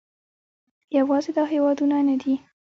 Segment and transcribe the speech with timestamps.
[0.97, 2.35] یوازې دا هېوادونه نه دي